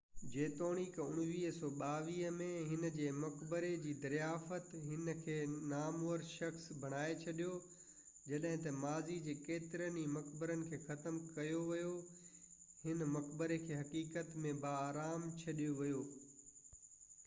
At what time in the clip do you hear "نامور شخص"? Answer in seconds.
5.73-6.63